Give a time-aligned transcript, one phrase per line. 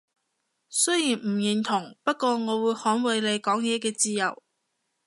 [0.67, 4.41] 雖然唔認同，不過我會捍衛你講嘢嘅自由